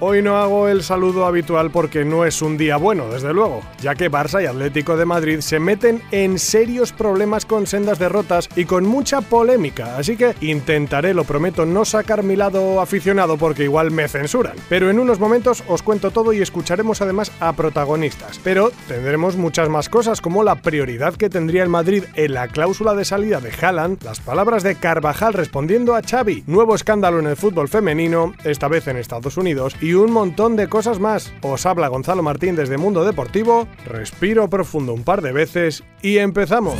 Hoy 0.00 0.22
no 0.22 0.36
hago 0.36 0.68
el 0.68 0.84
saludo 0.84 1.26
habitual 1.26 1.72
porque 1.72 2.04
no 2.04 2.24
es 2.24 2.40
un 2.40 2.56
día 2.56 2.76
bueno, 2.76 3.08
desde 3.08 3.34
luego, 3.34 3.62
ya 3.82 3.96
que 3.96 4.08
Barça 4.08 4.40
y 4.40 4.46
Atlético 4.46 4.96
de 4.96 5.04
Madrid 5.04 5.40
se 5.40 5.58
meten 5.58 6.00
en 6.12 6.38
serios 6.38 6.92
problemas 6.92 7.44
con 7.44 7.66
sendas 7.66 7.98
derrotas 7.98 8.48
y 8.54 8.64
con 8.64 8.86
mucha 8.86 9.22
polémica, 9.22 9.96
así 9.96 10.16
que 10.16 10.36
intentaré, 10.40 11.14
lo 11.14 11.24
prometo, 11.24 11.66
no 11.66 11.84
sacar 11.84 12.22
mi 12.22 12.36
lado 12.36 12.80
aficionado 12.80 13.38
porque 13.38 13.64
igual 13.64 13.90
me 13.90 14.06
censuran. 14.06 14.54
Pero 14.68 14.88
en 14.88 15.00
unos 15.00 15.18
momentos 15.18 15.64
os 15.66 15.82
cuento 15.82 16.12
todo 16.12 16.32
y 16.32 16.42
escucharemos 16.42 17.02
además 17.02 17.32
a 17.40 17.52
protagonistas. 17.54 18.38
Pero 18.44 18.70
tendremos 18.86 19.34
muchas 19.34 19.68
más 19.68 19.88
cosas 19.88 20.20
como 20.20 20.44
la 20.44 20.62
prioridad 20.62 21.14
que 21.14 21.28
tendría 21.28 21.64
el 21.64 21.70
Madrid 21.70 22.04
en 22.14 22.34
la 22.34 22.46
cláusula 22.46 22.94
de 22.94 23.04
salida 23.04 23.40
de 23.40 23.50
Haaland, 23.50 24.04
las 24.04 24.20
palabras 24.20 24.62
de 24.62 24.76
Carvajal 24.76 25.32
respondiendo 25.32 25.96
a 25.96 26.02
Xavi, 26.02 26.44
nuevo 26.46 26.76
escándalo 26.76 27.18
en 27.18 27.26
el 27.26 27.36
fútbol 27.36 27.68
femenino, 27.68 28.32
esta 28.44 28.68
vez 28.68 28.86
en 28.86 28.96
Estados 28.96 29.36
Unidos, 29.36 29.74
y 29.80 29.87
y 29.88 29.94
un 29.94 30.12
montón 30.12 30.54
de 30.54 30.68
cosas 30.68 31.00
más. 31.00 31.32
Os 31.40 31.64
habla 31.64 31.88
Gonzalo 31.88 32.22
Martín 32.22 32.56
desde 32.56 32.76
Mundo 32.76 33.06
Deportivo, 33.06 33.66
respiro 33.86 34.50
profundo 34.50 34.92
un 34.92 35.02
par 35.02 35.22
de 35.22 35.32
veces 35.32 35.82
y 36.02 36.18
empezamos. 36.18 36.74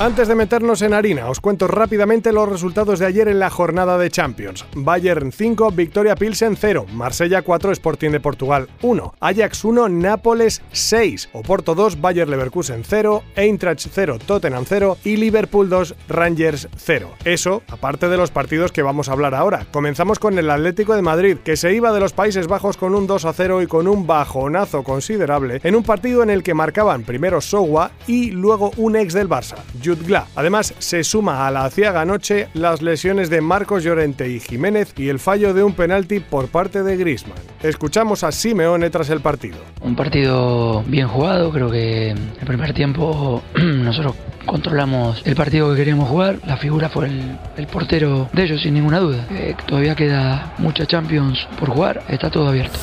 Antes 0.00 0.28
de 0.28 0.34
meternos 0.34 0.80
en 0.80 0.94
harina, 0.94 1.28
os 1.28 1.40
cuento 1.40 1.68
rápidamente 1.68 2.32
los 2.32 2.48
resultados 2.48 2.98
de 2.98 3.04
ayer 3.04 3.28
en 3.28 3.38
la 3.38 3.50
jornada 3.50 3.98
de 3.98 4.08
Champions. 4.08 4.64
Bayern 4.74 5.30
5, 5.30 5.72
Victoria 5.72 6.14
Pilsen 6.14 6.56
0, 6.56 6.86
Marsella 6.94 7.42
4, 7.42 7.72
Sporting 7.72 8.08
de 8.08 8.18
Portugal 8.18 8.66
1, 8.80 9.16
Ajax 9.20 9.62
1, 9.62 9.90
Nápoles 9.90 10.62
6, 10.72 11.28
Oporto 11.34 11.74
2, 11.74 12.00
Bayer 12.00 12.30
Leverkusen 12.30 12.82
0, 12.82 13.22
Eintracht 13.36 13.88
0, 13.92 14.18
Tottenham 14.24 14.64
0 14.66 14.96
y 15.04 15.16
Liverpool 15.18 15.68
2, 15.68 15.94
Rangers 16.08 16.68
0. 16.78 17.10
Eso, 17.26 17.62
aparte 17.68 18.08
de 18.08 18.16
los 18.16 18.30
partidos 18.30 18.72
que 18.72 18.80
vamos 18.80 19.10
a 19.10 19.12
hablar 19.12 19.34
ahora. 19.34 19.66
Comenzamos 19.70 20.18
con 20.18 20.38
el 20.38 20.48
Atlético 20.48 20.96
de 20.96 21.02
Madrid, 21.02 21.36
que 21.44 21.58
se 21.58 21.74
iba 21.74 21.92
de 21.92 22.00
los 22.00 22.14
Países 22.14 22.46
Bajos 22.46 22.78
con 22.78 22.94
un 22.94 23.06
2 23.06 23.26
a 23.26 23.34
0 23.34 23.60
y 23.60 23.66
con 23.66 23.86
un 23.86 24.06
bajonazo 24.06 24.82
considerable 24.82 25.60
en 25.62 25.76
un 25.76 25.82
partido 25.82 26.22
en 26.22 26.30
el 26.30 26.42
que 26.42 26.54
marcaban 26.54 27.02
primero 27.02 27.42
Sowa 27.42 27.90
y 28.06 28.30
luego 28.30 28.70
un 28.78 28.96
ex 28.96 29.12
del 29.12 29.28
Barça, 29.28 29.58
Además, 30.36 30.74
se 30.78 31.04
suma 31.04 31.46
a 31.46 31.50
la 31.50 31.64
aciaga 31.64 32.04
noche 32.04 32.48
las 32.54 32.82
lesiones 32.82 33.30
de 33.30 33.40
Marcos 33.40 33.82
Llorente 33.82 34.28
y 34.28 34.40
Jiménez 34.40 34.92
y 34.96 35.08
el 35.08 35.18
fallo 35.18 35.54
de 35.54 35.62
un 35.62 35.72
penalti 35.72 36.20
por 36.20 36.48
parte 36.48 36.82
de 36.82 36.96
Grisman. 36.96 37.38
Escuchamos 37.62 38.22
a 38.24 38.32
Simeone 38.32 38.90
tras 38.90 39.10
el 39.10 39.20
partido. 39.20 39.58
Un 39.80 39.96
partido 39.96 40.82
bien 40.86 41.08
jugado, 41.08 41.50
creo 41.50 41.70
que 41.70 42.10
el 42.10 42.46
primer 42.46 42.72
tiempo 42.72 43.42
nosotros 43.56 44.14
controlamos 44.50 45.22
el 45.24 45.36
partido 45.36 45.70
que 45.70 45.76
queríamos 45.76 46.08
jugar. 46.08 46.40
La 46.44 46.56
figura 46.56 46.88
fue 46.88 47.06
el, 47.56 47.66
portero 47.68 48.28
de 48.32 48.42
ellos, 48.42 48.60
sin 48.60 48.74
ninguna 48.74 48.98
duda. 48.98 49.24
Eh, 49.30 49.54
todavía 49.64 49.94
queda 49.94 50.54
mucha 50.58 50.86
Champions 50.86 51.46
por 51.56 51.70
jugar, 51.70 52.02
está 52.08 52.30
todo 52.30 52.48
abierto. 52.48 52.76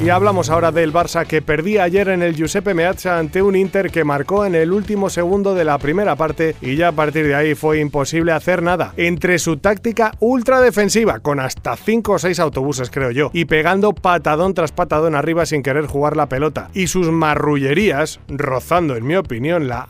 Y 0.00 0.10
hablamos 0.10 0.50
ahora 0.50 0.72
del 0.72 0.92
Barça 0.92 1.26
que 1.26 1.40
perdía 1.40 1.82
ayer 1.82 2.08
en 2.08 2.22
el 2.22 2.36
Giuseppe 2.36 2.74
Meazza 2.74 3.18
ante 3.18 3.40
un 3.40 3.56
Inter 3.56 3.90
que 3.90 4.04
marcó 4.04 4.44
en 4.44 4.54
el 4.54 4.72
último 4.72 5.08
segundo 5.08 5.54
de 5.54 5.64
la 5.64 5.78
primera 5.78 6.16
parte 6.16 6.54
y 6.60 6.76
ya 6.76 6.88
a 6.88 6.92
partir 6.92 7.26
de 7.26 7.34
ahí 7.34 7.54
fue 7.54 7.80
imposible 7.80 8.32
hacer 8.32 8.62
nada. 8.62 8.92
Entre 8.98 9.38
su 9.38 9.56
táctica 9.56 10.12
ultra 10.20 10.60
defensiva, 10.60 11.20
con 11.20 11.40
hasta 11.40 11.76
5 11.76 12.12
o 12.12 12.18
6 12.18 12.38
autobuses 12.40 12.90
creo 12.90 13.10
yo, 13.10 13.30
y 13.32 13.46
pegando 13.46 13.94
patadón 13.94 14.52
tras 14.52 14.70
patadón 14.70 15.14
arriba 15.14 15.46
sin 15.46 15.62
querer 15.62 15.86
jugar 15.86 16.16
la 16.16 16.28
pelota, 16.28 16.68
y 16.74 16.88
sus 16.88 17.10
marrullerías, 17.10 18.20
rozando 18.28 18.96
en 18.96 19.06
mi 19.06 19.16
opinión 19.16 19.66
la 19.66 19.86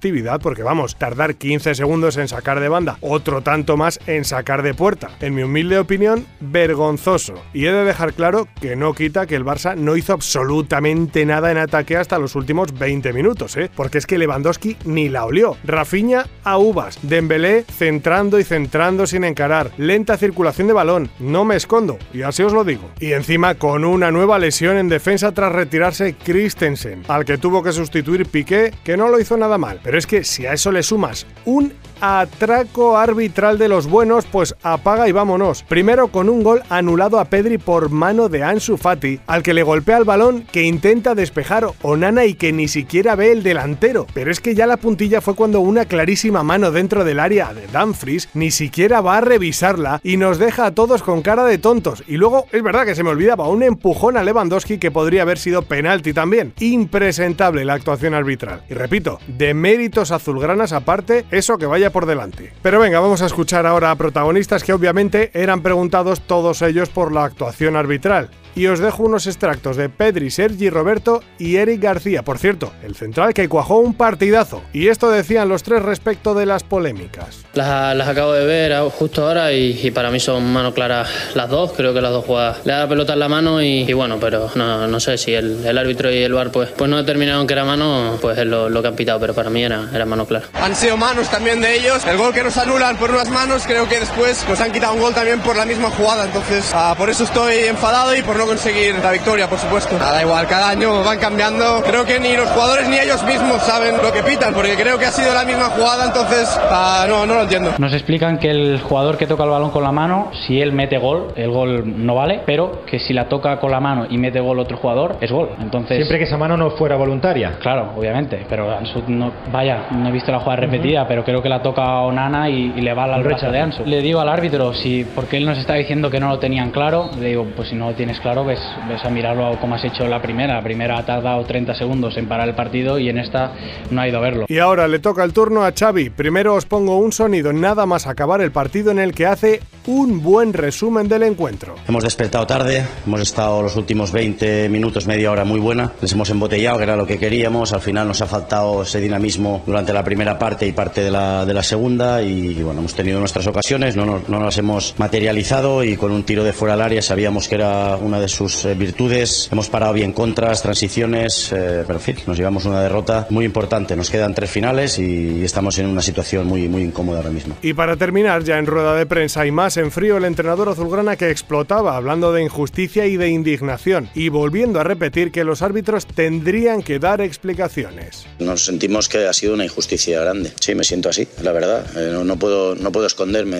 antideportividad, 0.00 0.40
porque 0.40 0.62
vamos, 0.62 0.96
tardar 0.96 1.34
15 1.34 1.74
segundos 1.74 2.16
en 2.16 2.26
sacar 2.26 2.60
de 2.60 2.68
banda, 2.68 2.96
otro 3.00 3.42
tanto 3.42 3.76
más 3.76 4.00
en 4.06 4.24
sacar 4.24 4.62
de 4.62 4.72
puerta. 4.72 5.10
En 5.20 5.34
mi 5.34 5.42
humilde 5.42 5.78
opinión, 5.78 6.26
vergonzoso. 6.40 7.34
Y 7.52 7.66
he 7.66 7.72
de 7.72 7.84
dejar 7.84 8.14
claro 8.14 8.48
que 8.60 8.76
no 8.76 8.94
quita 8.94 9.26
que 9.26 9.36
el 9.36 9.44
Barça 9.44 9.76
no 9.76 9.96
hizo 9.96 10.14
absolutamente 10.14 11.26
nada 11.26 11.50
en 11.50 11.58
ataque 11.58 11.96
hasta 11.96 12.18
los 12.18 12.34
últimos 12.34 12.78
20 12.78 13.12
minutos, 13.12 13.56
¿eh? 13.56 13.70
Porque 13.74 13.98
es 13.98 14.06
que 14.06 14.18
Lewandowski 14.18 14.76
ni 14.84 15.08
la 15.08 15.26
olió. 15.26 15.56
Rafinha 15.64 16.26
a 16.44 16.56
uvas, 16.56 16.98
Dembélé 17.02 17.64
centrando 17.64 18.38
y 18.38 18.44
centrando 18.44 19.06
sin 19.06 19.24
encarar, 19.24 19.70
lenta 19.76 20.16
circulación 20.16 20.66
de 20.66 20.72
balón, 20.72 21.10
no 21.18 21.44
me 21.44 21.56
escondo, 21.56 21.98
y 22.14 22.22
así 22.22 22.42
os 22.42 22.52
lo 22.52 22.64
digo. 22.64 22.90
Y 23.00 23.12
encima 23.12 23.56
con 23.56 23.84
una 23.84 24.10
nueva 24.10 24.38
lesión 24.38 24.78
en 24.78 24.88
defensa 24.88 25.32
tras 25.32 25.52
retirarse 25.52 26.14
Christensen, 26.14 27.02
al 27.08 27.24
que 27.24 27.38
tuvo 27.38 27.62
que 27.62 27.72
sustituir 27.72 28.26
Piqué, 28.26 28.72
que 28.84 28.96
no 28.96 29.08
lo 29.08 29.20
hizo 29.20 29.36
nada 29.36 29.58
mal. 29.58 29.79
Pero 29.82 29.98
es 29.98 30.06
que 30.06 30.24
si 30.24 30.46
a 30.46 30.52
eso 30.52 30.70
le 30.72 30.82
sumas 30.82 31.26
un 31.44 31.72
atraco 32.00 32.98
arbitral 32.98 33.58
de 33.58 33.68
los 33.68 33.88
buenos, 33.88 34.26
pues 34.26 34.54
apaga 34.62 35.08
y 35.08 35.12
vámonos. 35.12 35.62
Primero 35.62 36.08
con 36.08 36.28
un 36.28 36.42
gol 36.42 36.62
anulado 36.68 37.18
a 37.20 37.26
Pedri 37.26 37.58
por 37.58 37.90
mano 37.90 38.28
de 38.28 38.42
Ansu 38.42 38.76
Fati, 38.76 39.20
al 39.26 39.42
que 39.42 39.54
le 39.54 39.62
golpea 39.62 39.98
el 39.98 40.04
balón 40.04 40.44
que 40.52 40.62
intenta 40.62 41.14
despejar 41.14 41.66
Onana 41.82 42.24
y 42.24 42.34
que 42.34 42.52
ni 42.52 42.68
siquiera 42.68 43.16
ve 43.16 43.32
el 43.32 43.42
delantero. 43.42 44.06
Pero 44.14 44.30
es 44.30 44.40
que 44.40 44.54
ya 44.54 44.66
la 44.66 44.76
puntilla 44.76 45.20
fue 45.20 45.34
cuando 45.34 45.60
una 45.60 45.84
clarísima 45.84 46.42
mano 46.42 46.70
dentro 46.70 47.04
del 47.04 47.20
área 47.20 47.52
de 47.52 47.66
Dumfries 47.66 48.28
ni 48.34 48.50
siquiera 48.50 49.00
va 49.00 49.18
a 49.18 49.20
revisarla 49.20 50.00
y 50.02 50.16
nos 50.16 50.38
deja 50.38 50.66
a 50.66 50.74
todos 50.74 51.02
con 51.02 51.22
cara 51.22 51.44
de 51.44 51.58
tontos. 51.58 52.02
Y 52.06 52.16
luego 52.16 52.46
es 52.52 52.62
verdad 52.62 52.84
que 52.84 52.94
se 52.94 53.02
me 53.02 53.10
olvidaba 53.10 53.48
un 53.48 53.62
empujón 53.62 54.16
a 54.16 54.22
Lewandowski 54.22 54.78
que 54.78 54.90
podría 54.90 55.22
haber 55.22 55.38
sido 55.38 55.62
penalti 55.62 56.12
también. 56.12 56.52
Impresentable 56.60 57.64
la 57.64 57.74
actuación 57.74 58.14
arbitral. 58.14 58.62
Y 58.68 58.74
repito, 58.74 59.18
de 59.26 59.54
méritos 59.54 60.10
azulgranas 60.10 60.72
aparte, 60.72 61.24
eso 61.30 61.58
que 61.58 61.66
vaya 61.66 61.89
por 61.90 62.06
delante. 62.06 62.52
Pero 62.62 62.80
venga, 62.80 63.00
vamos 63.00 63.22
a 63.22 63.26
escuchar 63.26 63.66
ahora 63.66 63.90
a 63.90 63.96
protagonistas 63.96 64.64
que 64.64 64.72
obviamente 64.72 65.30
eran 65.34 65.62
preguntados 65.62 66.20
todos 66.20 66.62
ellos 66.62 66.88
por 66.88 67.12
la 67.12 67.24
actuación 67.24 67.76
arbitral 67.76 68.30
y 68.54 68.66
os 68.66 68.78
dejo 68.78 69.02
unos 69.02 69.26
extractos 69.26 69.76
de 69.76 69.88
Pedri, 69.88 70.30
Sergi 70.30 70.70
Roberto 70.70 71.22
y 71.38 71.56
Eric 71.56 71.80
García. 71.80 72.22
Por 72.22 72.38
cierto, 72.38 72.72
el 72.82 72.94
central 72.94 73.34
que 73.34 73.48
cuajó 73.48 73.78
un 73.78 73.94
partidazo. 73.94 74.62
Y 74.72 74.88
esto 74.88 75.10
decían 75.10 75.48
los 75.48 75.62
tres 75.62 75.82
respecto 75.82 76.34
de 76.34 76.46
las 76.46 76.62
polémicas. 76.62 77.44
Las, 77.54 78.08
acabo 78.08 78.32
de 78.32 78.44
ver 78.44 78.90
justo 78.90 79.26
ahora 79.26 79.52
y, 79.52 79.90
para 79.90 80.10
mí 80.10 80.20
son 80.20 80.52
mano 80.52 80.74
claras 80.74 81.08
las 81.34 81.48
dos. 81.48 81.72
Creo 81.72 81.94
que 81.94 82.00
las 82.00 82.12
dos 82.12 82.24
jugadas 82.24 82.58
le 82.64 82.72
da 82.72 82.80
la 82.80 82.88
pelota 82.88 83.14
en 83.14 83.18
la 83.18 83.28
mano 83.28 83.62
y, 83.62 83.92
bueno, 83.92 84.18
pero 84.20 84.50
no, 84.54 85.00
sé 85.00 85.18
si 85.18 85.34
el, 85.34 85.78
árbitro 85.78 86.10
y 86.12 86.22
el 86.22 86.32
VAR 86.32 86.50
pues, 86.50 86.70
pues 86.70 86.90
no 86.90 86.96
determinaron 86.96 87.46
que 87.46 87.54
era 87.54 87.64
mano, 87.64 88.18
pues 88.20 88.38
es 88.38 88.46
lo, 88.46 88.82
que 88.82 88.88
han 88.88 88.96
pitado, 88.96 89.20
pero 89.20 89.34
para 89.34 89.50
mí 89.50 89.62
era, 89.62 89.88
era 89.94 90.04
mano 90.04 90.26
clara. 90.26 90.46
Han 90.54 90.74
sido 90.74 90.96
manos 90.96 91.28
también 91.28 91.60
de 91.60 91.76
ellos. 91.76 92.04
El 92.06 92.16
gol 92.16 92.32
que 92.32 92.42
nos 92.42 92.56
anulan 92.56 92.96
por 92.96 93.10
unas 93.10 93.28
manos, 93.28 93.64
creo 93.66 93.88
que 93.88 94.00
después 94.00 94.44
nos 94.48 94.60
han 94.60 94.72
quitado 94.72 94.94
un 94.94 95.00
gol 95.00 95.14
también 95.14 95.40
por 95.40 95.56
la 95.56 95.64
misma 95.64 95.90
jugada. 95.90 96.24
Entonces, 96.24 96.70
ah, 96.74 96.94
por 96.96 97.10
eso 97.10 97.24
estoy 97.24 97.54
enfadado 97.64 98.14
y 98.14 98.22
por 98.22 98.39
no 98.40 98.46
conseguir 98.46 98.94
la 99.02 99.12
victoria, 99.12 99.48
por 99.48 99.58
supuesto. 99.58 99.98
Nada 99.98 100.22
igual, 100.22 100.46
cada 100.46 100.70
año 100.70 101.04
van 101.04 101.18
cambiando. 101.18 101.82
Creo 101.82 102.06
que 102.06 102.18
ni 102.18 102.34
los 102.34 102.48
jugadores 102.48 102.88
ni 102.88 102.98
ellos 102.98 103.22
mismos 103.24 103.62
saben 103.62 103.96
lo 104.02 104.10
que 104.10 104.22
pitan, 104.22 104.54
porque 104.54 104.74
creo 104.76 104.98
que 104.98 105.04
ha 105.04 105.12
sido 105.12 105.34
la 105.34 105.44
misma 105.44 105.66
jugada, 105.66 106.06
entonces 106.06 106.48
ah, 106.70 107.04
no, 107.06 107.26
no 107.26 107.34
lo 107.34 107.42
entiendo. 107.42 107.72
Nos 107.78 107.92
explican 107.92 108.38
que 108.38 108.50
el 108.50 108.80
jugador 108.80 109.18
que 109.18 109.26
toca 109.26 109.44
el 109.44 109.50
balón 109.50 109.70
con 109.70 109.82
la 109.82 109.92
mano, 109.92 110.30
si 110.46 110.60
él 110.60 110.72
mete 110.72 110.96
gol, 110.96 111.32
el 111.36 111.50
gol 111.50 111.82
no 112.06 112.14
vale, 112.14 112.40
pero 112.46 112.84
que 112.86 112.98
si 112.98 113.12
la 113.12 113.28
toca 113.28 113.60
con 113.60 113.70
la 113.70 113.80
mano 113.80 114.06
y 114.08 114.16
mete 114.16 114.40
gol 114.40 114.58
otro 114.58 114.78
jugador, 114.78 115.16
es 115.20 115.30
gol. 115.30 115.50
Entonces, 115.60 115.98
Siempre 115.98 116.16
que 116.16 116.24
esa 116.24 116.38
mano 116.38 116.56
no 116.56 116.70
fuera 116.70 116.96
voluntaria. 116.96 117.58
Claro, 117.60 117.92
obviamente, 117.94 118.46
pero 118.48 118.74
Ansu 118.74 119.02
no, 119.08 119.32
vaya, 119.52 119.88
no 119.90 120.08
he 120.08 120.12
visto 120.12 120.32
la 120.32 120.40
jugada 120.40 120.62
repetida, 120.62 121.06
pero 121.06 121.24
creo 121.24 121.42
que 121.42 121.50
la 121.50 121.60
toca 121.60 122.00
Onana 122.00 122.48
y, 122.48 122.72
y 122.76 122.80
le 122.80 122.94
va 122.94 123.04
al 123.04 123.22
brazo 123.22 123.50
de 123.50 123.60
Ansu. 123.60 123.84
Le 123.84 124.00
digo 124.00 124.20
al 124.20 124.30
árbitro, 124.30 124.72
si 124.72 125.04
porque 125.14 125.36
él 125.36 125.44
nos 125.44 125.58
está 125.58 125.74
diciendo 125.74 126.10
que 126.10 126.20
no 126.20 126.28
lo 126.28 126.38
tenían 126.38 126.70
claro, 126.70 127.10
le 127.18 127.28
digo, 127.28 127.46
pues 127.54 127.68
si 127.68 127.74
no 127.74 127.90
lo 127.90 127.94
tienes 127.94 128.18
claro, 128.20 128.29
ves 128.44 128.60
ves 128.88 129.04
a 129.04 129.10
mirarlo 129.10 129.58
como 129.60 129.74
has 129.74 129.84
hecho 129.84 130.06
la 130.06 130.20
primera. 130.22 130.54
La 130.54 130.62
primera 130.62 130.98
ha 130.98 131.06
tardado 131.06 131.44
30 131.44 131.74
segundos 131.74 132.16
en 132.16 132.26
parar 132.28 132.48
el 132.48 132.54
partido 132.54 132.98
y 132.98 133.08
en 133.08 133.18
esta 133.18 133.52
no 133.90 134.00
ha 134.00 134.08
ido 134.08 134.18
a 134.18 134.20
verlo. 134.20 134.46
Y 134.48 134.58
ahora 134.58 134.88
le 134.88 134.98
toca 134.98 135.24
el 135.24 135.32
turno 135.32 135.64
a 135.64 135.72
Xavi. 135.72 136.10
Primero 136.10 136.54
os 136.54 136.66
pongo 136.66 136.96
un 136.96 137.12
sonido 137.12 137.52
nada 137.52 137.86
más 137.86 138.06
acabar 138.06 138.40
el 138.40 138.52
partido 138.52 138.90
en 138.90 138.98
el 138.98 139.12
que 139.14 139.26
hace 139.26 139.60
un 139.86 140.22
buen 140.22 140.52
resumen 140.52 141.08
del 141.08 141.22
encuentro. 141.22 141.74
Hemos 141.88 142.04
despertado 142.04 142.46
tarde, 142.46 142.84
hemos 143.06 143.20
estado 143.20 143.62
los 143.62 143.76
últimos 143.76 144.12
20 144.12 144.68
minutos, 144.68 145.06
media 145.06 145.30
hora 145.30 145.44
muy 145.44 145.58
buena. 145.58 145.92
Les 146.00 146.12
hemos 146.12 146.30
embotellado, 146.30 146.78
que 146.78 146.84
era 146.84 146.96
lo 146.96 147.06
que 147.06 147.18
queríamos. 147.18 147.72
Al 147.72 147.80
final 147.80 148.06
nos 148.06 148.20
ha 148.22 148.26
faltado 148.26 148.82
ese 148.82 149.00
dinamismo 149.00 149.62
durante 149.66 149.92
la 149.92 150.04
primera 150.04 150.38
parte 150.38 150.66
y 150.66 150.72
parte 150.72 151.02
de 151.02 151.10
la, 151.10 151.44
de 151.44 151.54
la 151.54 151.62
segunda 151.62 152.22
y, 152.22 152.62
bueno, 152.62 152.80
hemos 152.80 152.94
tenido 152.94 153.18
nuestras 153.18 153.46
ocasiones, 153.46 153.96
no, 153.96 154.04
no, 154.04 154.22
no, 154.28 154.40
las 154.40 154.58
hemos 154.58 154.94
materializado 154.98 155.82
y 155.84 155.96
con 155.96 156.12
un 156.12 156.24
tiro 156.24 156.44
de 156.44 156.52
fuera 156.52 156.74
del 156.74 156.82
área 156.82 157.02
sabíamos 157.02 157.48
que 157.48 157.56
era 157.56 157.96
una 157.96 158.19
de 158.20 158.28
sus 158.28 158.64
eh, 158.64 158.74
virtudes. 158.74 159.48
Hemos 159.50 159.68
parado 159.68 159.92
bien 159.92 160.12
contras, 160.12 160.62
transiciones, 160.62 161.52
eh, 161.52 161.84
pero 161.86 161.98
en 161.98 162.00
fin, 162.00 162.16
nos 162.26 162.36
llevamos 162.36 162.64
una 162.64 162.82
derrota 162.82 163.26
muy 163.30 163.44
importante. 163.44 163.96
Nos 163.96 164.10
quedan 164.10 164.34
tres 164.34 164.50
finales 164.50 164.98
y 164.98 165.42
estamos 165.44 165.78
en 165.78 165.86
una 165.86 166.02
situación 166.02 166.46
muy, 166.46 166.68
muy 166.68 166.82
incómoda 166.82 167.18
ahora 167.18 167.30
mismo. 167.30 167.56
Y 167.62 167.72
para 167.72 167.96
terminar, 167.96 168.44
ya 168.44 168.58
en 168.58 168.66
rueda 168.66 168.94
de 168.94 169.06
prensa 169.06 169.46
y 169.46 169.50
más 169.50 169.76
en 169.76 169.90
frío, 169.90 170.16
el 170.16 170.24
entrenador 170.24 170.68
azulgrana 170.68 171.16
que 171.16 171.30
explotaba 171.30 171.96
hablando 171.96 172.32
de 172.32 172.42
injusticia 172.42 173.06
y 173.06 173.16
de 173.16 173.28
indignación 173.28 174.10
y 174.14 174.28
volviendo 174.28 174.80
a 174.80 174.84
repetir 174.84 175.32
que 175.32 175.44
los 175.44 175.62
árbitros 175.62 176.06
tendrían 176.06 176.82
que 176.82 176.98
dar 176.98 177.20
explicaciones. 177.20 178.26
Nos 178.38 178.64
sentimos 178.64 179.08
que 179.08 179.26
ha 179.26 179.32
sido 179.32 179.54
una 179.54 179.64
injusticia 179.64 180.20
grande. 180.20 180.52
Sí, 180.60 180.74
me 180.74 180.84
siento 180.84 181.08
así, 181.08 181.26
la 181.42 181.52
verdad. 181.52 181.86
Eh, 181.96 182.10
no, 182.12 182.24
no, 182.24 182.36
puedo, 182.38 182.74
no 182.74 182.92
puedo 182.92 183.06
esconderme. 183.06 183.58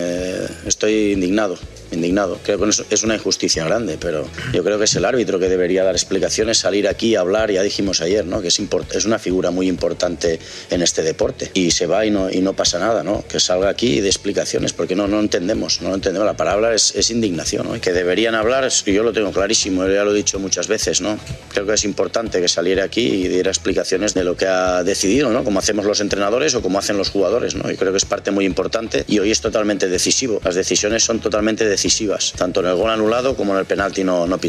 Estoy 0.65 1.13
indignado, 1.13 1.57
indignado. 1.91 2.39
Creo 2.43 2.59
que 2.59 2.69
es 2.69 3.03
una 3.03 3.15
injusticia 3.15 3.65
grande, 3.65 3.97
pero 3.99 4.27
yo 4.53 4.63
creo 4.63 4.77
que 4.77 4.85
es 4.85 4.95
el 4.95 5.05
árbitro 5.05 5.39
que 5.39 5.49
debería 5.49 5.83
dar 5.83 5.95
explicaciones, 5.95 6.57
salir 6.57 6.87
aquí 6.87 7.15
a 7.15 7.21
hablar. 7.21 7.51
Ya 7.51 7.63
dijimos 7.63 8.01
ayer, 8.01 8.25
¿no? 8.25 8.41
Que 8.41 8.49
es, 8.49 8.59
es 8.93 9.05
una 9.05 9.19
figura 9.19 9.51
muy 9.51 9.67
importante 9.67 10.39
en 10.69 10.81
este 10.81 11.03
deporte. 11.03 11.51
Y 11.53 11.71
se 11.71 11.87
va 11.87 12.05
y 12.05 12.11
no, 12.11 12.29
y 12.29 12.41
no 12.41 12.53
pasa 12.53 12.79
nada, 12.79 13.03
¿no? 13.03 13.23
Que 13.27 13.39
salga 13.39 13.69
aquí 13.69 13.97
y 13.97 14.01
dé 14.01 14.07
explicaciones, 14.07 14.73
porque 14.73 14.95
no, 14.95 15.07
no 15.07 15.19
entendemos, 15.19 15.81
no 15.81 15.93
entendemos. 15.93 16.25
La 16.25 16.37
palabra 16.37 16.73
es, 16.73 16.93
es 16.95 17.11
indignación, 17.11 17.67
¿no? 17.67 17.75
Y 17.75 17.79
que 17.79 17.93
deberían 17.93 18.35
hablar, 18.35 18.69
yo 18.69 19.03
lo 19.03 19.13
tengo 19.13 19.31
clarísimo, 19.31 19.87
ya 19.87 20.03
lo 20.03 20.11
he 20.11 20.15
dicho 20.15 20.39
muchas 20.39 20.67
veces, 20.67 21.01
¿no? 21.01 21.17
Creo 21.49 21.65
que 21.65 21.73
es 21.73 21.83
importante 21.85 22.41
que 22.41 22.47
saliera 22.47 22.83
aquí 22.83 23.01
y 23.01 23.27
diera 23.27 23.49
explicaciones 23.49 24.13
de 24.13 24.23
lo 24.23 24.35
que 24.35 24.47
ha 24.47 24.83
decidido, 24.83 25.31
¿no? 25.31 25.43
Como 25.43 25.59
hacemos 25.59 25.85
los 25.85 26.01
entrenadores 26.01 26.55
o 26.55 26.61
como 26.61 26.79
hacen 26.79 26.97
los 26.97 27.09
jugadores, 27.09 27.55
¿no? 27.55 27.71
Y 27.71 27.77
creo 27.77 27.91
que 27.91 27.97
es 27.97 28.05
parte 28.05 28.31
muy 28.31 28.45
importante 28.45 29.05
y 29.07 29.19
hoy 29.19 29.31
es 29.31 29.41
totalmente 29.41 29.87
decisivo. 29.87 30.41
Las 30.43 30.55
decisiones 30.55 31.03
son 31.03 31.19
totalmente 31.19 31.65
decisivas, 31.65 32.33
tanto 32.35 32.59
en 32.59 32.67
el 32.67 32.75
gol 32.75 32.89
anulado 32.89 33.35
como 33.35 33.53
en 33.53 33.59
el 33.59 33.65
penalti 33.65 34.03
no, 34.03 34.27
no 34.27 34.40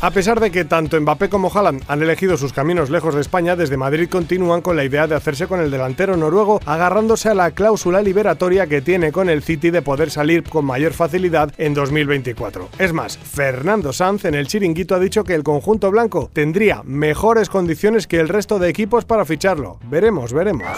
A 0.00 0.10
pesar 0.10 0.38
de 0.38 0.50
que 0.50 0.64
tanto 0.64 1.00
Mbappé 1.00 1.28
como 1.28 1.50
Haaland 1.52 1.82
han 1.88 2.02
elegido 2.02 2.36
sus 2.36 2.52
caminos 2.52 2.90
lejos 2.90 3.14
de 3.14 3.20
España, 3.20 3.56
desde 3.56 3.76
Madrid 3.76 4.08
continúan 4.08 4.60
con 4.60 4.76
la 4.76 4.84
idea 4.84 5.06
de 5.06 5.14
hacerse 5.14 5.46
con 5.46 5.60
el 5.60 5.70
delantero 5.70 6.16
noruego, 6.16 6.60
agarrándose 6.66 7.28
a 7.28 7.34
la 7.34 7.50
cláusula 7.52 8.02
liberatoria 8.02 8.66
que 8.66 8.82
tiene 8.82 9.10
con 9.12 9.28
el 9.28 9.42
City 9.42 9.70
de 9.70 9.82
poder 9.82 10.10
salir 10.10 10.44
con 10.44 10.64
mayor 10.64 10.92
facilidad 10.92 11.52
en 11.58 11.74
2024. 11.74 12.68
Es 12.78 12.92
más, 12.92 13.18
Fernando 13.18 13.92
Sanz 13.92 14.24
en 14.24 14.34
el 14.34 14.46
chiringuito 14.46 14.94
ha 14.94 15.00
dicho 15.00 15.24
que 15.24 15.34
el 15.34 15.42
conjunto 15.42 15.90
blanco 15.90 16.30
tendría 16.32 16.82
mejores 16.84 17.48
condiciones 17.48 18.06
que 18.06 18.20
el 18.20 18.28
resto 18.28 18.58
de 18.58 18.68
equipos 18.68 19.04
para 19.04 19.24
ficharlo. 19.24 19.78
Veremos, 19.90 20.32
veremos. 20.32 20.68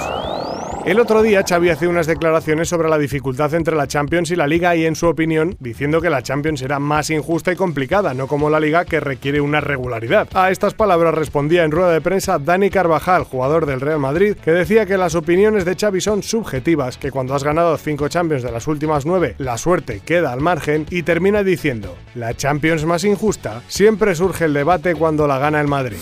El 0.91 0.99
otro 0.99 1.23
día 1.23 1.45
Xavi 1.49 1.69
hacía 1.69 1.89
unas 1.89 2.09
declaraciones 2.09 2.69
sobre 2.69 2.89
la 2.89 2.99
dificultad 2.99 3.55
entre 3.55 3.77
la 3.77 3.87
Champions 3.87 4.33
y 4.33 4.35
la 4.35 4.49
Liga 4.49 4.75
y 4.75 4.87
en 4.87 4.97
su 4.97 5.07
opinión 5.07 5.55
diciendo 5.61 6.01
que 6.01 6.11
la 6.11 6.25
Champions 6.25 6.63
era 6.63 6.81
más 6.81 7.11
injusta 7.11 7.53
y 7.53 7.55
complicada, 7.55 8.13
no 8.13 8.27
como 8.27 8.51
la 8.51 8.59
Liga 8.59 8.85
que 8.85 8.99
requiere 8.99 9.41
una 9.41 9.61
regularidad. 9.61 10.27
A 10.35 10.51
estas 10.51 10.75
palabras 10.75 11.15
respondía 11.15 11.63
en 11.63 11.71
rueda 11.71 11.93
de 11.93 12.01
prensa 12.01 12.41
Dani 12.41 12.71
Carvajal, 12.71 13.23
jugador 13.23 13.67
del 13.67 13.81
Real 13.81 14.01
Madrid, 14.01 14.35
que 14.35 14.51
decía 14.51 14.85
que 14.85 14.99
las 14.99 15.15
opiniones 15.15 15.65
de 15.65 15.77
Xavi 15.77 16.01
son 16.01 16.25
subjetivas, 16.25 16.99
que 16.99 17.13
cuando 17.13 17.37
has 17.37 17.45
ganado 17.45 17.77
5 17.77 18.09
Champions 18.09 18.43
de 18.43 18.51
las 18.51 18.67
últimas 18.67 19.07
9, 19.07 19.37
la 19.39 19.59
suerte 19.59 20.01
queda 20.05 20.33
al 20.33 20.41
margen 20.41 20.87
y 20.91 21.05
termina 21.05 21.45
diciendo, 21.45 21.95
la 22.17 22.35
Champions 22.35 22.85
más 22.85 23.05
injusta, 23.05 23.63
siempre 23.69 24.17
surge 24.17 24.47
el 24.47 24.55
debate 24.55 24.97
cuando 24.97 25.29
la 25.29 25.39
gana 25.39 25.61
el 25.61 25.69
Madrid. 25.69 25.99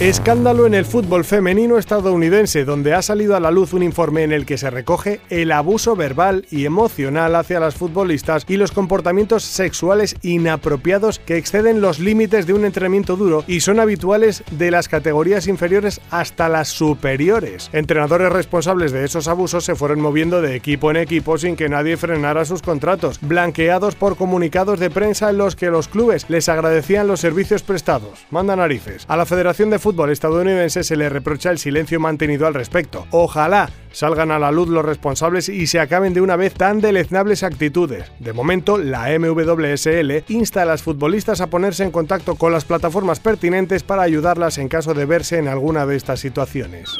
Escándalo 0.00 0.66
en 0.66 0.74
el 0.74 0.86
fútbol 0.86 1.24
femenino 1.24 1.78
estadounidense, 1.78 2.64
donde 2.64 2.94
ha 2.94 3.00
salido 3.00 3.36
a 3.36 3.40
la 3.40 3.52
luz 3.52 3.72
un 3.72 3.84
informe 3.84 4.23
en 4.24 4.32
el 4.32 4.46
que 4.46 4.58
se 4.58 4.70
recoge 4.70 5.20
el 5.30 5.52
abuso 5.52 5.94
verbal 5.94 6.46
y 6.50 6.64
emocional 6.64 7.36
hacia 7.36 7.60
las 7.60 7.74
futbolistas 7.74 8.44
y 8.48 8.56
los 8.56 8.72
comportamientos 8.72 9.44
sexuales 9.44 10.16
inapropiados 10.22 11.18
que 11.20 11.36
exceden 11.36 11.80
los 11.80 12.00
límites 12.00 12.46
de 12.46 12.54
un 12.54 12.64
entrenamiento 12.64 13.16
duro 13.16 13.44
y 13.46 13.60
son 13.60 13.80
habituales 13.80 14.42
de 14.50 14.70
las 14.70 14.88
categorías 14.88 15.46
inferiores 15.46 16.00
hasta 16.10 16.48
las 16.48 16.68
superiores. 16.68 17.70
Entrenadores 17.72 18.32
responsables 18.32 18.92
de 18.92 19.04
esos 19.04 19.28
abusos 19.28 19.64
se 19.64 19.74
fueron 19.74 20.00
moviendo 20.00 20.42
de 20.42 20.56
equipo 20.56 20.90
en 20.90 20.96
equipo 20.96 21.38
sin 21.38 21.56
que 21.56 21.68
nadie 21.68 21.96
frenara 21.96 22.44
sus 22.44 22.62
contratos, 22.62 23.18
blanqueados 23.20 23.94
por 23.94 24.16
comunicados 24.16 24.80
de 24.80 24.90
prensa 24.90 25.30
en 25.30 25.38
los 25.38 25.56
que 25.56 25.70
los 25.70 25.88
clubes 25.88 26.26
les 26.28 26.48
agradecían 26.48 27.06
los 27.06 27.20
servicios 27.20 27.62
prestados. 27.62 28.26
Manda 28.30 28.56
narices. 28.56 29.04
A 29.08 29.16
la 29.16 29.26
Federación 29.26 29.70
de 29.70 29.78
Fútbol 29.78 30.10
estadounidense 30.10 30.82
se 30.82 30.96
le 30.96 31.08
reprocha 31.08 31.50
el 31.50 31.58
silencio 31.58 32.00
mantenido 32.00 32.46
al 32.46 32.54
respecto. 32.54 33.06
Ojalá 33.10 33.70
salgan 33.94 34.30
a 34.30 34.38
la 34.38 34.50
luz 34.50 34.68
los 34.68 34.84
responsables 34.84 35.48
y 35.48 35.66
se 35.66 35.80
acaben 35.80 36.12
de 36.12 36.20
una 36.20 36.36
vez 36.36 36.52
tan 36.52 36.80
deleznables 36.80 37.42
actitudes. 37.42 38.12
De 38.18 38.32
momento, 38.32 38.76
la 38.76 39.06
MWSL 39.18 40.24
insta 40.28 40.62
a 40.62 40.66
las 40.66 40.82
futbolistas 40.82 41.40
a 41.40 41.46
ponerse 41.46 41.84
en 41.84 41.90
contacto 41.90 42.34
con 42.34 42.52
las 42.52 42.64
plataformas 42.64 43.20
pertinentes 43.20 43.82
para 43.82 44.02
ayudarlas 44.02 44.58
en 44.58 44.68
caso 44.68 44.92
de 44.92 45.06
verse 45.06 45.38
en 45.38 45.48
alguna 45.48 45.86
de 45.86 45.96
estas 45.96 46.20
situaciones. 46.20 46.90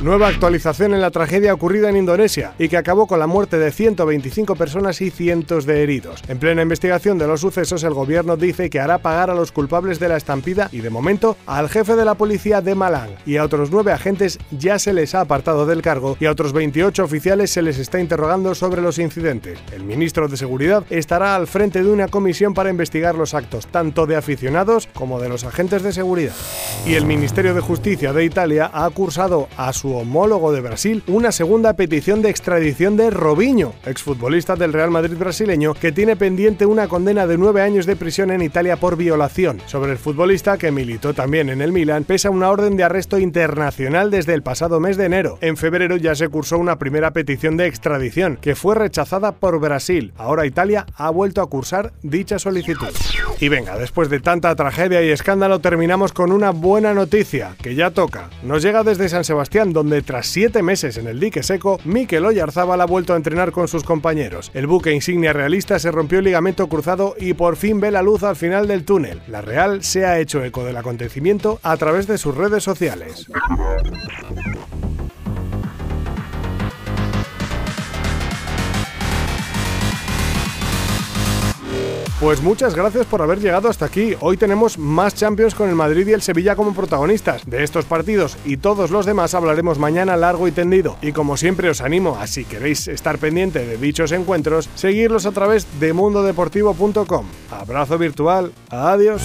Nueva 0.00 0.28
actualización 0.28 0.92
en 0.92 1.00
la 1.00 1.12
tragedia 1.12 1.54
ocurrida 1.54 1.88
en 1.88 1.96
Indonesia 1.96 2.52
y 2.58 2.68
que 2.68 2.76
acabó 2.76 3.06
con 3.06 3.20
la 3.20 3.28
muerte 3.28 3.58
de 3.58 3.70
125 3.70 4.56
personas 4.56 5.00
y 5.00 5.10
cientos 5.10 5.66
de 5.66 5.82
heridos. 5.82 6.20
En 6.28 6.38
plena 6.38 6.62
investigación 6.62 7.16
de 7.16 7.28
los 7.28 7.40
sucesos, 7.40 7.84
el 7.84 7.94
gobierno 7.94 8.36
dice 8.36 8.68
que 8.68 8.80
hará 8.80 8.98
pagar 8.98 9.30
a 9.30 9.34
los 9.34 9.52
culpables 9.52 10.00
de 10.00 10.08
la 10.08 10.16
estampida 10.16 10.68
y 10.72 10.80
de 10.80 10.90
momento 10.90 11.36
al 11.46 11.70
jefe 11.70 11.94
de 11.94 12.04
la 12.04 12.16
policía 12.16 12.60
de 12.60 12.74
Malang 12.74 13.12
y 13.24 13.36
a 13.36 13.44
otros 13.44 13.70
nueve 13.70 13.92
agentes 13.92 14.38
ya 14.50 14.78
se 14.78 14.92
les 14.92 15.14
ha 15.14 15.20
apartado 15.20 15.64
del 15.64 15.80
cargo 15.80 16.16
y 16.20 16.26
a 16.26 16.32
otros 16.32 16.52
28 16.52 17.04
oficiales 17.04 17.50
se 17.50 17.62
les 17.62 17.78
está 17.78 18.00
interrogando 18.00 18.54
sobre 18.54 18.82
los 18.82 18.98
incidentes. 18.98 19.60
El 19.72 19.84
ministro 19.84 20.28
de 20.28 20.36
Seguridad 20.36 20.84
estará 20.90 21.36
al 21.36 21.46
frente 21.46 21.82
de 21.82 21.90
una 21.90 22.08
comisión 22.08 22.52
para 22.52 22.68
investigar 22.68 23.14
los 23.14 23.32
actos 23.32 23.68
tanto 23.68 24.06
de 24.06 24.16
aficionados 24.16 24.88
como 24.92 25.20
de 25.20 25.28
los 25.28 25.44
agentes 25.44 25.82
de 25.82 25.92
seguridad. 25.92 26.34
Y 26.84 26.94
el 26.94 27.06
Ministerio 27.06 27.54
de 27.54 27.60
Justicia 27.60 28.12
de 28.12 28.24
Italia 28.24 28.70
ha 28.74 28.90
a 29.56 29.72
su 29.72 29.94
homólogo 29.94 30.52
de 30.52 30.60
Brasil 30.60 31.02
una 31.06 31.32
segunda 31.32 31.74
petición 31.74 32.22
de 32.22 32.30
extradición 32.30 32.96
de 32.96 33.10
Robinho, 33.10 33.72
exfutbolista 33.86 34.56
del 34.56 34.72
Real 34.72 34.90
Madrid 34.90 35.16
brasileño, 35.16 35.74
que 35.74 35.92
tiene 35.92 36.16
pendiente 36.16 36.66
una 36.66 36.88
condena 36.88 37.26
de 37.26 37.38
nueve 37.38 37.62
años 37.62 37.86
de 37.86 37.96
prisión 37.96 38.30
en 38.30 38.42
Italia 38.42 38.76
por 38.76 38.96
violación. 38.96 39.60
Sobre 39.66 39.92
el 39.92 39.98
futbolista, 39.98 40.58
que 40.58 40.70
militó 40.70 41.14
también 41.14 41.48
en 41.48 41.60
el 41.60 41.72
Milan, 41.72 42.04
pesa 42.04 42.30
una 42.30 42.50
orden 42.50 42.76
de 42.76 42.84
arresto 42.84 43.18
internacional 43.18 44.10
desde 44.10 44.34
el 44.34 44.42
pasado 44.42 44.80
mes 44.80 44.96
de 44.96 45.06
enero. 45.06 45.38
En 45.40 45.56
febrero 45.56 45.96
ya 45.96 46.14
se 46.14 46.28
cursó 46.28 46.58
una 46.58 46.78
primera 46.78 47.12
petición 47.12 47.56
de 47.56 47.66
extradición, 47.66 48.38
que 48.40 48.54
fue 48.54 48.74
rechazada 48.74 49.32
por 49.32 49.58
Brasil. 49.60 50.12
Ahora 50.16 50.46
Italia 50.46 50.86
ha 50.96 51.10
vuelto 51.10 51.42
a 51.42 51.48
cursar 51.48 51.92
dicha 52.02 52.38
solicitud. 52.38 52.88
Y 53.40 53.48
venga, 53.48 53.76
después 53.76 54.08
de 54.10 54.20
tanta 54.20 54.54
tragedia 54.54 55.02
y 55.02 55.10
escándalo, 55.10 55.58
terminamos 55.60 56.12
con 56.12 56.32
una 56.32 56.50
buena 56.50 56.94
noticia, 56.94 57.56
que 57.60 57.74
ya 57.74 57.90
toca. 57.90 58.30
Nos 58.42 58.62
llega 58.62 58.84
desde 58.84 59.08
San 59.08 59.24
Sebastián, 59.34 59.72
donde 59.72 60.00
tras 60.02 60.28
siete 60.28 60.62
meses 60.62 60.96
en 60.96 61.08
el 61.08 61.18
dique 61.18 61.42
seco, 61.42 61.80
Mikel 61.84 62.24
Oyarzábal 62.24 62.80
ha 62.80 62.86
vuelto 62.86 63.14
a 63.14 63.16
entrenar 63.16 63.50
con 63.50 63.66
sus 63.66 63.82
compañeros. 63.82 64.52
El 64.54 64.68
buque 64.68 64.92
insignia 64.92 65.32
realista 65.32 65.80
se 65.80 65.90
rompió 65.90 66.20
el 66.20 66.26
ligamento 66.26 66.68
cruzado 66.68 67.16
y 67.18 67.34
por 67.34 67.56
fin 67.56 67.80
ve 67.80 67.90
la 67.90 68.02
luz 68.02 68.22
al 68.22 68.36
final 68.36 68.68
del 68.68 68.84
túnel. 68.84 69.20
La 69.26 69.40
Real 69.40 69.82
se 69.82 70.06
ha 70.06 70.20
hecho 70.20 70.44
eco 70.44 70.62
del 70.62 70.76
acontecimiento 70.76 71.58
a 71.64 71.76
través 71.76 72.06
de 72.06 72.16
sus 72.16 72.36
redes 72.36 72.62
sociales. 72.62 73.26
Pues 82.24 82.40
muchas 82.40 82.74
gracias 82.74 83.04
por 83.04 83.20
haber 83.20 83.38
llegado 83.38 83.68
hasta 83.68 83.84
aquí. 83.84 84.14
Hoy 84.18 84.38
tenemos 84.38 84.78
más 84.78 85.14
Champions 85.14 85.54
con 85.54 85.68
el 85.68 85.74
Madrid 85.74 86.08
y 86.08 86.14
el 86.14 86.22
Sevilla 86.22 86.56
como 86.56 86.72
protagonistas. 86.72 87.44
De 87.44 87.62
estos 87.62 87.84
partidos 87.84 88.38
y 88.46 88.56
todos 88.56 88.90
los 88.90 89.04
demás 89.04 89.34
hablaremos 89.34 89.78
mañana 89.78 90.16
largo 90.16 90.48
y 90.48 90.50
tendido. 90.50 90.96
Y 91.02 91.12
como 91.12 91.36
siempre 91.36 91.68
os 91.68 91.82
animo 91.82 92.16
a 92.18 92.26
si 92.26 92.46
queréis 92.46 92.88
estar 92.88 93.18
pendiente 93.18 93.66
de 93.66 93.76
dichos 93.76 94.10
encuentros, 94.10 94.70
seguirlos 94.74 95.26
a 95.26 95.32
través 95.32 95.66
de 95.78 95.92
mundodeportivo.com. 95.92 97.26
Abrazo 97.50 97.98
virtual. 97.98 98.52
Adiós. 98.70 99.20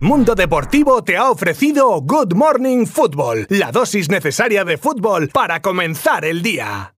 Mundo 0.00 0.34
Deportivo 0.34 1.04
te 1.04 1.18
ha 1.18 1.30
ofrecido 1.30 2.00
Good 2.00 2.32
Morning 2.32 2.86
Football, 2.86 3.48
la 3.50 3.70
dosis 3.70 4.08
necesaria 4.08 4.64
de 4.64 4.78
fútbol 4.78 5.28
para 5.28 5.60
comenzar 5.60 6.24
el 6.24 6.40
día. 6.40 6.94